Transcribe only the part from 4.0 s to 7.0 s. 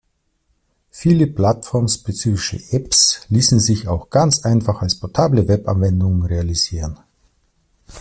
ganz einfach als portable Webanwendung realisieren.